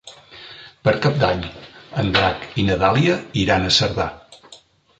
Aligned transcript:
Per 0.87 0.93
Cap 1.03 1.19
d'Any 1.23 1.43
en 2.03 2.09
Drac 2.17 2.47
i 2.63 2.67
na 2.71 2.79
Dàlia 2.85 3.21
iran 3.45 3.69
a 3.69 3.73
Cerdà. 3.79 4.09